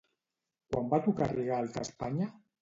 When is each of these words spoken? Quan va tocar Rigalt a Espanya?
Quan 0.71 0.89
va 0.93 0.99
tocar 1.09 1.27
Rigalt 1.33 1.79
a 1.79 1.85
Espanya? 1.89 2.33